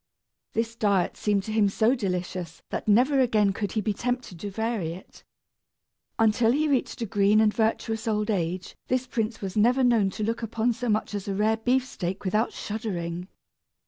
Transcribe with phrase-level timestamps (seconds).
[0.53, 4.49] This diet seemed to him so delicious that never again could he be tempted to
[4.49, 5.23] vary it.
[6.17, 10.23] Until he reached a green and virtuous old age this prince was never known to
[10.23, 13.27] look upon so much as a rare beefsteak without shuddering!